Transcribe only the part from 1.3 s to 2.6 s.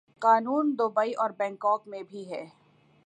Bangkok میں بھی ہے۔